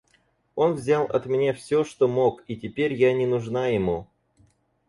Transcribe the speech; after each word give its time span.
Он 0.55 0.73
взял 0.73 1.05
от 1.05 1.27
меня 1.27 1.53
всё, 1.53 1.83
что 1.83 2.07
мог, 2.07 2.43
и 2.47 2.55
теперь 2.55 2.91
я 2.95 3.13
не 3.13 3.27
нужна 3.27 3.67
ему. 3.67 4.07